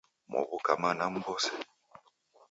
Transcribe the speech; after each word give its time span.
Mwaw'uka 0.29 0.73
mana 0.83 1.03
m'mbose? 1.13 1.53